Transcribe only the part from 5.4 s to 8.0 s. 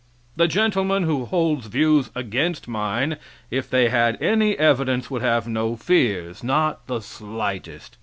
no fears not the slightest.